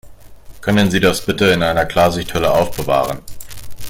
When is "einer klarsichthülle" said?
1.61-2.51